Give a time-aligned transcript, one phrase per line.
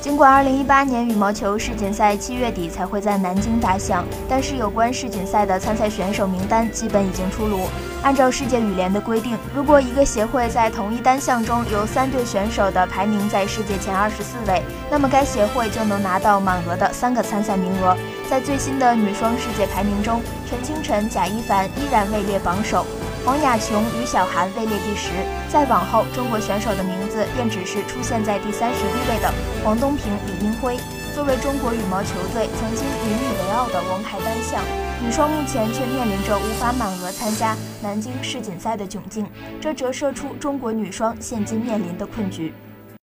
[0.00, 7.68] 尽管2018年羽毛球世锦赛七月底才会在南京打响，但是有关世锦赛的参赛选手名单基本已经出炉。
[8.02, 17.94] 按照世界羽联的规定，如果一个协会在同一单项中有三队选手的排名在世界前二十四位，那么该协会就能拿到满额的三个参赛名额。
[18.26, 22.86] 在最新的女双世界排名中，陈清晨、贾一凡依然位列榜首。
[23.24, 25.10] 黄雅琼与小韩位列第十，
[25.48, 29.30] 再往后，中国选手的名字便只是出现在第三十一位的
[29.62, 30.78] 黄东萍、李英辉。
[31.14, 34.62] 作为中国羽毛球队曾经引以为傲的王牌单项，
[35.04, 39.26] 女双目前却面临着无法满额参加南京世锦赛的窘境，
[39.60, 42.54] 这折射出中国女双现今面临的困局。